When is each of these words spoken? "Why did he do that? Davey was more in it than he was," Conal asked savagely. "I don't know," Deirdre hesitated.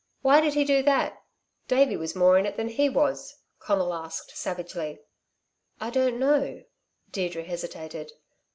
"Why 0.23 0.41
did 0.41 0.55
he 0.55 0.63
do 0.63 0.81
that? 0.81 1.21
Davey 1.67 1.95
was 1.95 2.15
more 2.15 2.35
in 2.39 2.47
it 2.47 2.55
than 2.57 2.69
he 2.69 2.89
was," 2.89 3.35
Conal 3.59 3.93
asked 3.93 4.35
savagely. 4.35 4.97
"I 5.79 5.91
don't 5.91 6.17
know," 6.17 6.63
Deirdre 7.11 7.43
hesitated. 7.43 8.11